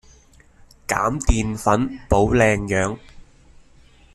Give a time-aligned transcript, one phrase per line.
[0.87, 2.97] 減澱粉保靚樣